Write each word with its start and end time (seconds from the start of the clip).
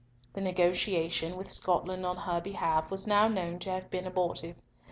The 0.33 0.41
negotiation 0.41 1.37
with 1.37 1.51
Scotland 1.51 2.07
on 2.07 2.17
her 2.17 2.41
behalf 2.41 2.89
was 2.89 3.05
now 3.05 3.27
known 3.27 3.59
to 3.59 3.69
have 3.69 3.91
been 3.91 4.07
abortive. 4.07 4.55